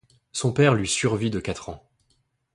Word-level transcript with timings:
Son 0.31 0.51
père 0.51 0.73
lui 0.73 0.87
survit 0.87 1.29
de 1.29 1.39
quatre 1.39 1.69
ans. 1.69 1.87